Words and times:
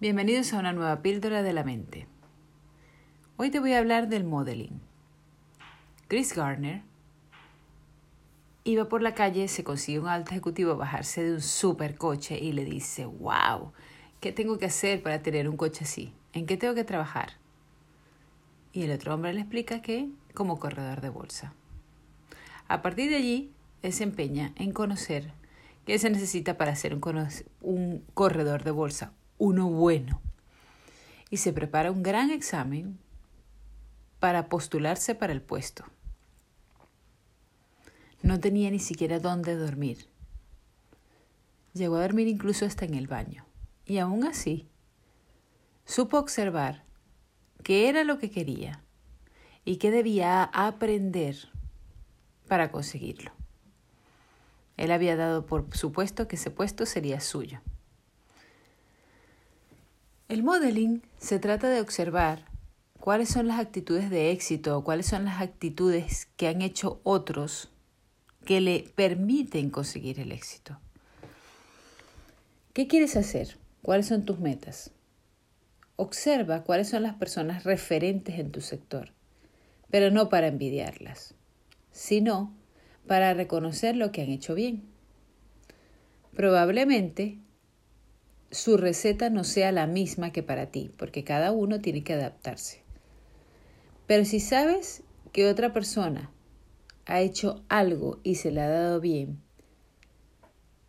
Bienvenidos 0.00 0.52
a 0.52 0.60
una 0.60 0.72
nueva 0.72 1.02
píldora 1.02 1.42
de 1.42 1.52
la 1.52 1.64
mente. 1.64 2.06
Hoy 3.36 3.50
te 3.50 3.58
voy 3.58 3.72
a 3.72 3.78
hablar 3.78 4.08
del 4.08 4.22
modeling. 4.22 4.80
Chris 6.06 6.36
Garner 6.36 6.82
iba 8.62 8.88
por 8.88 9.02
la 9.02 9.14
calle, 9.14 9.48
se 9.48 9.64
consigue 9.64 9.98
un 9.98 10.06
alto 10.06 10.30
ejecutivo 10.30 10.76
bajarse 10.76 11.24
de 11.24 11.32
un 11.32 11.40
supercoche 11.40 12.38
y 12.38 12.52
le 12.52 12.64
dice, 12.64 13.06
wow, 13.06 13.72
¿qué 14.20 14.30
tengo 14.30 14.56
que 14.56 14.66
hacer 14.66 15.02
para 15.02 15.20
tener 15.20 15.48
un 15.48 15.56
coche 15.56 15.82
así? 15.82 16.12
¿En 16.32 16.46
qué 16.46 16.56
tengo 16.56 16.76
que 16.76 16.84
trabajar? 16.84 17.30
Y 18.72 18.84
el 18.84 18.92
otro 18.92 19.12
hombre 19.12 19.34
le 19.34 19.40
explica 19.40 19.82
que 19.82 20.08
como 20.32 20.60
corredor 20.60 21.00
de 21.00 21.08
bolsa. 21.08 21.54
A 22.68 22.82
partir 22.82 23.10
de 23.10 23.16
allí, 23.16 23.50
él 23.82 23.92
se 23.92 24.04
empeña 24.04 24.52
en 24.54 24.70
conocer 24.70 25.32
qué 25.86 25.98
se 25.98 26.08
necesita 26.08 26.56
para 26.56 26.76
ser 26.76 26.94
un, 26.94 27.00
un 27.62 28.04
corredor 28.14 28.62
de 28.62 28.70
bolsa 28.70 29.12
uno 29.38 29.68
bueno. 29.68 30.20
Y 31.30 31.38
se 31.38 31.52
prepara 31.52 31.90
un 31.90 32.02
gran 32.02 32.30
examen 32.30 32.98
para 34.18 34.48
postularse 34.48 35.14
para 35.14 35.32
el 35.32 35.42
puesto. 35.42 35.84
No 38.22 38.40
tenía 38.40 38.70
ni 38.70 38.80
siquiera 38.80 39.20
dónde 39.20 39.56
dormir. 39.56 40.08
Llegó 41.72 41.96
a 41.96 42.02
dormir 42.02 42.28
incluso 42.28 42.66
hasta 42.66 42.84
en 42.84 42.94
el 42.94 43.06
baño. 43.06 43.44
Y 43.86 43.98
aún 43.98 44.24
así, 44.24 44.68
supo 45.84 46.18
observar 46.18 46.84
qué 47.62 47.88
era 47.88 48.04
lo 48.04 48.18
que 48.18 48.30
quería 48.30 48.82
y 49.64 49.76
qué 49.76 49.90
debía 49.90 50.42
aprender 50.42 51.36
para 52.48 52.70
conseguirlo. 52.70 53.32
Él 54.76 54.92
había 54.92 55.16
dado 55.16 55.46
por 55.46 55.76
supuesto 55.76 56.28
que 56.28 56.36
ese 56.36 56.50
puesto 56.50 56.86
sería 56.86 57.20
suyo. 57.20 57.60
El 60.28 60.42
modeling 60.42 61.00
se 61.16 61.38
trata 61.38 61.70
de 61.70 61.80
observar 61.80 62.44
cuáles 63.00 63.30
son 63.30 63.46
las 63.46 63.58
actitudes 63.58 64.10
de 64.10 64.30
éxito 64.30 64.76
o 64.76 64.84
cuáles 64.84 65.06
son 65.06 65.24
las 65.24 65.40
actitudes 65.40 66.28
que 66.36 66.48
han 66.48 66.60
hecho 66.60 67.00
otros 67.02 67.70
que 68.44 68.60
le 68.60 68.84
permiten 68.94 69.70
conseguir 69.70 70.20
el 70.20 70.32
éxito. 70.32 70.78
¿Qué 72.74 72.86
quieres 72.86 73.16
hacer? 73.16 73.56
¿Cuáles 73.80 74.08
son 74.08 74.26
tus 74.26 74.38
metas? 74.38 74.90
Observa 75.96 76.62
cuáles 76.62 76.90
son 76.90 77.04
las 77.04 77.14
personas 77.14 77.64
referentes 77.64 78.38
en 78.38 78.52
tu 78.52 78.60
sector, 78.60 79.14
pero 79.90 80.10
no 80.10 80.28
para 80.28 80.48
envidiarlas, 80.48 81.36
sino 81.90 82.54
para 83.06 83.32
reconocer 83.32 83.96
lo 83.96 84.12
que 84.12 84.20
han 84.20 84.28
hecho 84.28 84.54
bien. 84.54 84.82
Probablemente 86.36 87.38
su 88.50 88.76
receta 88.76 89.30
no 89.30 89.44
sea 89.44 89.72
la 89.72 89.86
misma 89.86 90.32
que 90.32 90.42
para 90.42 90.66
ti, 90.66 90.90
porque 90.96 91.24
cada 91.24 91.52
uno 91.52 91.80
tiene 91.80 92.02
que 92.02 92.14
adaptarse. 92.14 92.82
Pero 94.06 94.24
si 94.24 94.40
sabes 94.40 95.02
que 95.32 95.48
otra 95.48 95.72
persona 95.72 96.30
ha 97.06 97.20
hecho 97.20 97.62
algo 97.68 98.20
y 98.22 98.36
se 98.36 98.50
le 98.50 98.60
ha 98.60 98.68
dado 98.68 99.00
bien, 99.00 99.40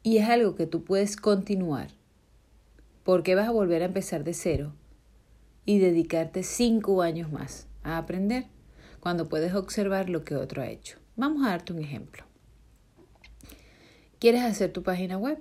y 0.03 0.17
es 0.17 0.29
algo 0.29 0.55
que 0.55 0.65
tú 0.65 0.83
puedes 0.83 1.17
continuar, 1.17 1.89
porque 3.03 3.35
vas 3.35 3.47
a 3.47 3.51
volver 3.51 3.81
a 3.81 3.85
empezar 3.85 4.23
de 4.23 4.33
cero 4.33 4.73
y 5.65 5.79
dedicarte 5.79 6.43
cinco 6.43 7.01
años 7.01 7.31
más 7.31 7.67
a 7.83 7.97
aprender 7.97 8.45
cuando 8.99 9.27
puedes 9.27 9.53
observar 9.53 10.09
lo 10.09 10.23
que 10.23 10.35
otro 10.35 10.61
ha 10.61 10.69
hecho. 10.69 10.97
Vamos 11.15 11.45
a 11.45 11.49
darte 11.49 11.73
un 11.73 11.79
ejemplo. 11.79 12.23
¿Quieres 14.19 14.43
hacer 14.43 14.71
tu 14.71 14.83
página 14.83 15.17
web? 15.17 15.39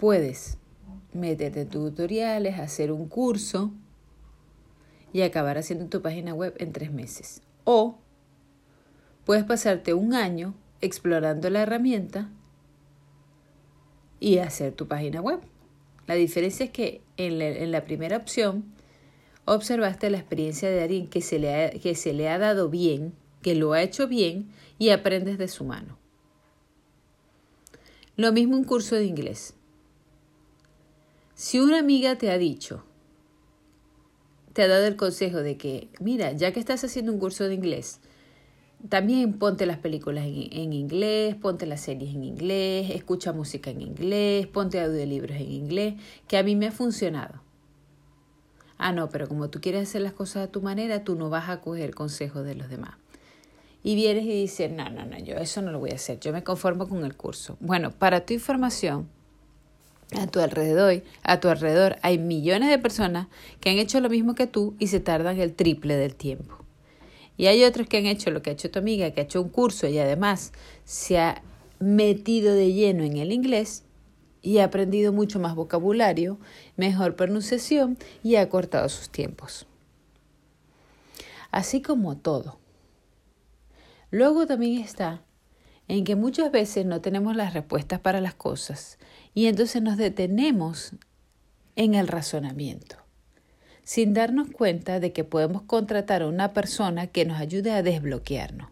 Puedes 0.00 0.56
meterte 1.12 1.66
tutoriales, 1.66 2.58
hacer 2.58 2.90
un 2.90 3.06
curso 3.06 3.70
y 5.12 5.20
acabar 5.20 5.58
haciendo 5.58 5.90
tu 5.90 6.00
página 6.00 6.32
web 6.32 6.54
en 6.56 6.72
tres 6.72 6.90
meses. 6.90 7.42
O 7.64 7.98
puedes 9.26 9.44
pasarte 9.44 9.92
un 9.92 10.14
año 10.14 10.54
explorando 10.80 11.50
la 11.50 11.60
herramienta 11.60 12.30
y 14.20 14.38
hacer 14.38 14.72
tu 14.72 14.88
página 14.88 15.20
web. 15.20 15.40
La 16.06 16.14
diferencia 16.14 16.64
es 16.64 16.70
que 16.70 17.02
en 17.18 17.70
la, 17.70 17.84
primera 17.84 18.16
opción 18.16 18.72
observaste 19.44 20.08
la 20.08 20.16
experiencia 20.16 20.70
de 20.70 20.82
alguien 20.82 21.08
que 21.08 21.20
se, 21.20 21.38
le 21.38 21.78
que 21.82 21.94
se 21.94 22.14
le 22.14 22.30
ha 22.30 22.38
dado 22.38 22.70
bien, 22.70 23.12
que 23.42 23.54
lo 23.54 23.74
ha 23.74 23.82
hecho 23.82 24.08
bien 24.08 24.50
y 24.78 24.88
aprendes 24.88 25.36
de 25.36 25.48
su 25.48 25.64
mano. 25.64 25.98
Lo 28.16 28.32
mismo 28.32 28.56
un 28.56 28.64
curso 28.64 28.96
de 28.96 29.04
inglés. 29.04 29.59
Si 31.40 31.58
una 31.58 31.78
amiga 31.78 32.16
te 32.16 32.30
ha 32.30 32.36
dicho, 32.36 32.84
te 34.52 34.60
ha 34.60 34.68
dado 34.68 34.86
el 34.86 34.96
consejo 34.96 35.38
de 35.38 35.56
que, 35.56 35.88
mira, 35.98 36.32
ya 36.32 36.52
que 36.52 36.60
estás 36.60 36.84
haciendo 36.84 37.12
un 37.12 37.18
curso 37.18 37.44
de 37.44 37.54
inglés, 37.54 38.00
también 38.90 39.38
ponte 39.38 39.64
las 39.64 39.78
películas 39.78 40.26
en, 40.26 40.74
inglés, 40.74 41.34
ponte 41.36 41.64
las 41.64 41.80
series 41.80 42.14
en 42.14 42.24
inglés, 42.24 42.90
escucha 42.90 43.32
música 43.32 43.70
en 43.70 43.80
inglés, 43.80 44.48
ponte 44.48 44.82
audiolibros 44.82 45.38
en 45.38 45.50
inglés, 45.50 45.94
que 46.28 46.36
a 46.36 46.42
mí 46.42 46.56
me 46.56 46.66
ha 46.66 46.72
funcionado. 46.72 47.40
Ah, 48.76 48.92
no, 48.92 49.08
pero 49.08 49.26
como 49.26 49.48
tú 49.48 49.62
quieres 49.62 49.88
hacer 49.88 50.02
las 50.02 50.12
cosas 50.12 50.46
a 50.46 50.52
tu 50.52 50.60
manera, 50.60 51.04
tú 51.04 51.14
no 51.14 51.30
vas 51.30 51.48
a 51.48 51.62
coger 51.62 51.94
consejos 51.94 52.44
de 52.44 52.54
los 52.54 52.68
demás. 52.68 52.96
Y 53.82 53.94
vienes 53.94 54.24
y 54.24 54.42
dices, 54.42 54.70
no, 54.70 54.90
no, 54.90 55.06
no, 55.06 55.18
yo 55.18 55.36
eso 55.36 55.62
no 55.62 55.72
lo 55.72 55.78
voy 55.78 55.92
a 55.92 55.94
hacer, 55.94 56.20
yo 56.20 56.34
me 56.34 56.44
conformo 56.44 56.86
con 56.86 57.02
el 57.02 57.16
curso. 57.16 57.56
Bueno, 57.60 57.92
para 57.92 58.26
tu 58.26 58.34
información, 58.34 59.08
a 60.18 60.26
tu 60.26 60.40
alrededor, 60.40 61.02
a 61.22 61.40
tu 61.40 61.48
alrededor 61.48 61.96
hay 62.02 62.18
millones 62.18 62.70
de 62.70 62.78
personas 62.78 63.28
que 63.60 63.70
han 63.70 63.78
hecho 63.78 64.00
lo 64.00 64.10
mismo 64.10 64.34
que 64.34 64.46
tú 64.46 64.74
y 64.78 64.88
se 64.88 65.00
tardan 65.00 65.38
el 65.38 65.54
triple 65.54 65.96
del 65.96 66.14
tiempo. 66.14 66.64
Y 67.36 67.46
hay 67.46 67.64
otros 67.64 67.86
que 67.86 67.98
han 67.98 68.06
hecho 68.06 68.30
lo 68.30 68.42
que 68.42 68.50
ha 68.50 68.52
hecho 68.52 68.70
tu 68.70 68.78
amiga, 68.78 69.12
que 69.12 69.20
ha 69.20 69.24
hecho 69.24 69.40
un 69.40 69.48
curso 69.48 69.86
y 69.86 69.98
además 69.98 70.52
se 70.84 71.18
ha 71.18 71.42
metido 71.78 72.54
de 72.54 72.72
lleno 72.72 73.04
en 73.04 73.16
el 73.16 73.32
inglés 73.32 73.84
y 74.42 74.58
ha 74.58 74.64
aprendido 74.64 75.12
mucho 75.12 75.38
más 75.38 75.54
vocabulario, 75.54 76.38
mejor 76.76 77.16
pronunciación 77.16 77.98
y 78.22 78.36
ha 78.36 78.48
cortado 78.48 78.88
sus 78.88 79.10
tiempos. 79.10 79.66
Así 81.50 81.82
como 81.82 82.16
todo. 82.16 82.58
Luego 84.10 84.46
también 84.46 84.82
está 84.82 85.22
en 85.90 86.04
que 86.04 86.14
muchas 86.14 86.52
veces 86.52 86.86
no 86.86 87.00
tenemos 87.00 87.34
las 87.34 87.52
respuestas 87.52 87.98
para 87.98 88.20
las 88.20 88.34
cosas 88.34 88.96
y 89.34 89.46
entonces 89.46 89.82
nos 89.82 89.96
detenemos 89.96 90.92
en 91.74 91.96
el 91.96 92.06
razonamiento, 92.06 92.94
sin 93.82 94.14
darnos 94.14 94.50
cuenta 94.50 95.00
de 95.00 95.12
que 95.12 95.24
podemos 95.24 95.62
contratar 95.62 96.22
a 96.22 96.28
una 96.28 96.52
persona 96.52 97.08
que 97.08 97.24
nos 97.24 97.40
ayude 97.40 97.72
a 97.72 97.82
desbloquearnos, 97.82 98.70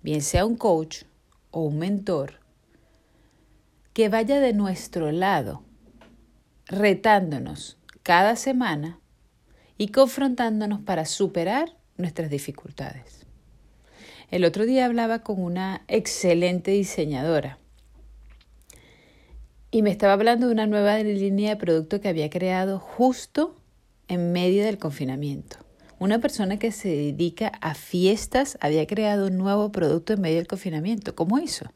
bien 0.00 0.22
sea 0.22 0.46
un 0.46 0.54
coach 0.54 1.02
o 1.50 1.62
un 1.62 1.80
mentor, 1.80 2.38
que 3.92 4.08
vaya 4.08 4.38
de 4.38 4.52
nuestro 4.52 5.10
lado, 5.10 5.64
retándonos 6.66 7.78
cada 8.04 8.36
semana 8.36 9.00
y 9.76 9.88
confrontándonos 9.88 10.82
para 10.82 11.04
superar 11.04 11.76
nuestras 11.96 12.30
dificultades. 12.30 13.26
El 14.30 14.44
otro 14.44 14.64
día 14.64 14.86
hablaba 14.86 15.20
con 15.20 15.42
una 15.42 15.84
excelente 15.86 16.70
diseñadora 16.70 17.58
y 19.70 19.82
me 19.82 19.90
estaba 19.90 20.14
hablando 20.14 20.46
de 20.46 20.52
una 20.52 20.66
nueva 20.66 20.98
línea 20.98 21.50
de 21.50 21.56
producto 21.56 22.00
que 22.00 22.08
había 22.08 22.30
creado 22.30 22.78
justo 22.78 23.60
en 24.08 24.32
medio 24.32 24.64
del 24.64 24.78
confinamiento. 24.78 25.58
Una 25.98 26.20
persona 26.20 26.58
que 26.58 26.72
se 26.72 26.88
dedica 26.88 27.48
a 27.60 27.74
fiestas 27.74 28.56
había 28.60 28.86
creado 28.86 29.26
un 29.26 29.36
nuevo 29.36 29.72
producto 29.72 30.12
en 30.12 30.20
medio 30.20 30.36
del 30.36 30.46
confinamiento. 30.46 31.14
¿Cómo 31.14 31.38
hizo? 31.38 31.66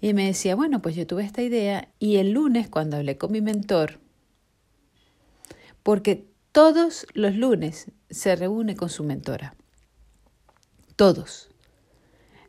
Y 0.00 0.14
me 0.14 0.26
decía, 0.26 0.54
bueno, 0.56 0.82
pues 0.82 0.96
yo 0.96 1.06
tuve 1.06 1.24
esta 1.24 1.42
idea 1.42 1.88
y 1.98 2.16
el 2.16 2.32
lunes 2.32 2.68
cuando 2.68 2.96
hablé 2.96 3.16
con 3.16 3.32
mi 3.32 3.40
mentor, 3.40 4.00
porque 5.82 6.26
todos 6.50 7.06
los 7.14 7.34
lunes 7.36 7.90
se 8.10 8.34
reúne 8.34 8.76
con 8.76 8.88
su 8.88 9.04
mentora 9.04 9.54
todos. 10.96 11.50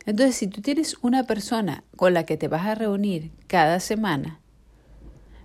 Entonces, 0.06 0.36
si 0.36 0.48
tú 0.48 0.62
tienes 0.62 0.98
una 1.02 1.24
persona 1.24 1.84
con 1.96 2.14
la 2.14 2.26
que 2.26 2.38
te 2.38 2.48
vas 2.48 2.66
a 2.66 2.76
reunir 2.76 3.32
cada 3.48 3.80
semana, 3.80 4.42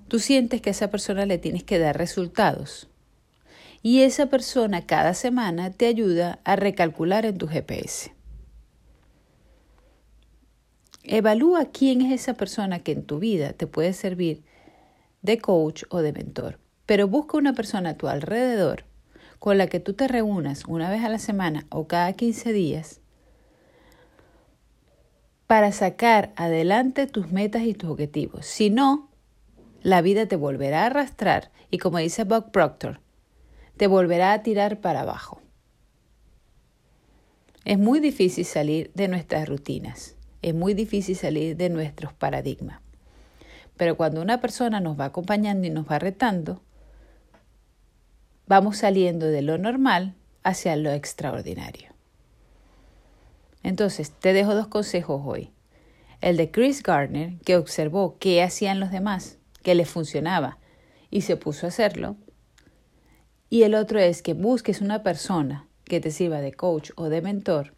tú 0.08 0.18
sientes 0.18 0.60
que 0.60 0.70
a 0.70 0.72
esa 0.72 0.90
persona 0.90 1.26
le 1.26 1.38
tienes 1.38 1.62
que 1.62 1.78
dar 1.78 1.96
resultados. 1.96 2.88
Y 3.82 4.02
esa 4.02 4.26
persona 4.26 4.86
cada 4.86 5.14
semana 5.14 5.70
te 5.70 5.86
ayuda 5.86 6.40
a 6.44 6.56
recalcular 6.56 7.24
en 7.24 7.38
tu 7.38 7.46
GPS. 7.46 8.12
Evalúa 11.04 11.66
quién 11.66 12.02
es 12.02 12.20
esa 12.20 12.34
persona 12.34 12.80
que 12.80 12.92
en 12.92 13.04
tu 13.04 13.18
vida 13.18 13.52
te 13.52 13.66
puede 13.66 13.92
servir 13.92 14.42
de 15.22 15.38
coach 15.38 15.84
o 15.90 16.02
de 16.02 16.12
mentor. 16.12 16.58
Pero 16.84 17.06
busca 17.06 17.38
una 17.38 17.52
persona 17.52 17.90
a 17.90 17.96
tu 17.96 18.08
alrededor 18.08 18.84
con 19.38 19.58
la 19.58 19.66
que 19.66 19.80
tú 19.80 19.94
te 19.94 20.08
reúnas 20.08 20.64
una 20.66 20.90
vez 20.90 21.04
a 21.04 21.08
la 21.08 21.18
semana 21.18 21.66
o 21.70 21.86
cada 21.86 22.12
15 22.12 22.52
días 22.52 23.00
para 25.46 25.72
sacar 25.72 26.32
adelante 26.36 27.06
tus 27.06 27.32
metas 27.32 27.62
y 27.62 27.74
tus 27.74 27.90
objetivos. 27.90 28.44
Si 28.44 28.68
no, 28.68 29.08
la 29.82 30.02
vida 30.02 30.26
te 30.26 30.36
volverá 30.36 30.82
a 30.82 30.86
arrastrar 30.86 31.50
y 31.70 31.78
como 31.78 31.98
dice 31.98 32.24
Bob 32.24 32.50
Proctor, 32.50 33.00
te 33.76 33.86
volverá 33.86 34.32
a 34.32 34.42
tirar 34.42 34.80
para 34.80 35.00
abajo. 35.00 35.40
Es 37.64 37.78
muy 37.78 38.00
difícil 38.00 38.44
salir 38.44 38.90
de 38.94 39.08
nuestras 39.08 39.48
rutinas, 39.48 40.16
es 40.42 40.54
muy 40.54 40.74
difícil 40.74 41.16
salir 41.16 41.56
de 41.56 41.70
nuestros 41.70 42.12
paradigmas. 42.12 42.80
Pero 43.76 43.96
cuando 43.96 44.20
una 44.20 44.40
persona 44.40 44.80
nos 44.80 44.98
va 44.98 45.06
acompañando 45.06 45.66
y 45.66 45.70
nos 45.70 45.88
va 45.88 45.98
retando, 45.98 46.60
vamos 48.48 48.78
saliendo 48.78 49.26
de 49.26 49.42
lo 49.42 49.58
normal 49.58 50.14
hacia 50.42 50.74
lo 50.76 50.90
extraordinario. 50.90 51.90
Entonces, 53.62 54.10
te 54.10 54.32
dejo 54.32 54.54
dos 54.54 54.68
consejos 54.68 55.22
hoy. 55.24 55.52
El 56.20 56.36
de 56.36 56.50
Chris 56.50 56.82
Gardner, 56.82 57.38
que 57.44 57.56
observó 57.56 58.16
qué 58.18 58.42
hacían 58.42 58.80
los 58.80 58.90
demás, 58.90 59.38
que 59.62 59.74
les 59.74 59.88
funcionaba, 59.88 60.58
y 61.10 61.20
se 61.20 61.36
puso 61.36 61.66
a 61.66 61.68
hacerlo. 61.68 62.16
Y 63.50 63.62
el 63.62 63.74
otro 63.74 63.98
es 63.98 64.22
que 64.22 64.34
busques 64.34 64.80
una 64.80 65.02
persona 65.02 65.68
que 65.84 66.00
te 66.00 66.10
sirva 66.10 66.40
de 66.40 66.52
coach 66.52 66.90
o 66.96 67.08
de 67.08 67.22
mentor 67.22 67.74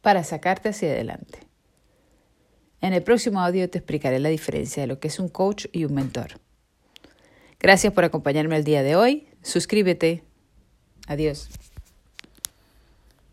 para 0.00 0.22
sacarte 0.24 0.68
hacia 0.68 0.90
adelante. 0.90 1.40
En 2.80 2.92
el 2.92 3.02
próximo 3.02 3.40
audio 3.40 3.68
te 3.68 3.78
explicaré 3.78 4.20
la 4.20 4.28
diferencia 4.28 4.82
de 4.82 4.86
lo 4.86 5.00
que 5.00 5.08
es 5.08 5.18
un 5.18 5.28
coach 5.28 5.66
y 5.72 5.84
un 5.84 5.94
mentor. 5.94 6.40
Gracias 7.58 7.92
por 7.92 8.04
acompañarme 8.04 8.56
el 8.56 8.64
día 8.64 8.82
de 8.82 8.96
hoy. 8.96 9.28
Suscríbete. 9.42 10.24
Adiós. 11.06 11.48